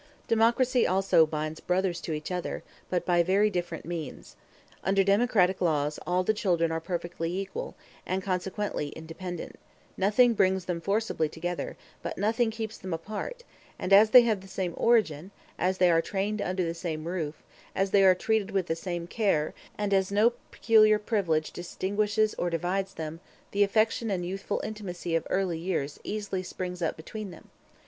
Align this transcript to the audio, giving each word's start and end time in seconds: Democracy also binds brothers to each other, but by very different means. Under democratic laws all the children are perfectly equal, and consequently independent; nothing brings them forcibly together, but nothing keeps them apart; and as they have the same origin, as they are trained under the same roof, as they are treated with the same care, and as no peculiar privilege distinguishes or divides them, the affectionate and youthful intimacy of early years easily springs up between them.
Democracy 0.27 0.87
also 0.87 1.27
binds 1.27 1.59
brothers 1.59 2.01
to 2.01 2.11
each 2.11 2.31
other, 2.31 2.63
but 2.89 3.05
by 3.05 3.21
very 3.21 3.51
different 3.51 3.85
means. 3.85 4.35
Under 4.83 5.03
democratic 5.03 5.61
laws 5.61 5.99
all 6.07 6.23
the 6.23 6.33
children 6.33 6.71
are 6.71 6.79
perfectly 6.81 7.37
equal, 7.39 7.75
and 8.03 8.23
consequently 8.23 8.89
independent; 8.95 9.59
nothing 9.97 10.33
brings 10.33 10.65
them 10.65 10.81
forcibly 10.81 11.29
together, 11.29 11.77
but 12.01 12.17
nothing 12.17 12.49
keeps 12.49 12.79
them 12.79 12.95
apart; 12.95 13.43
and 13.77 13.93
as 13.93 14.09
they 14.09 14.23
have 14.23 14.41
the 14.41 14.47
same 14.47 14.73
origin, 14.75 15.29
as 15.59 15.77
they 15.77 15.91
are 15.91 16.01
trained 16.01 16.41
under 16.41 16.63
the 16.63 16.73
same 16.73 17.07
roof, 17.07 17.43
as 17.75 17.91
they 17.91 18.03
are 18.03 18.15
treated 18.15 18.49
with 18.49 18.65
the 18.65 18.75
same 18.75 19.05
care, 19.05 19.53
and 19.77 19.93
as 19.93 20.11
no 20.11 20.31
peculiar 20.49 20.97
privilege 20.97 21.51
distinguishes 21.51 22.33
or 22.39 22.49
divides 22.49 22.95
them, 22.95 23.19
the 23.51 23.61
affectionate 23.63 24.15
and 24.15 24.25
youthful 24.25 24.59
intimacy 24.63 25.13
of 25.15 25.27
early 25.29 25.59
years 25.59 25.99
easily 26.03 26.41
springs 26.41 26.81
up 26.81 26.97
between 26.97 27.29
them. 27.29 27.51